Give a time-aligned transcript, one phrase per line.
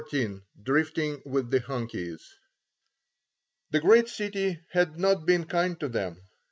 [0.01, 2.33] XIV DRIFTING WITH THE "HUNKIES"
[3.69, 6.19] THE great city had not been kind to them.